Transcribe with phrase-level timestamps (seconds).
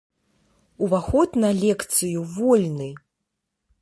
[0.83, 2.89] Уваход на лекцыю вольны!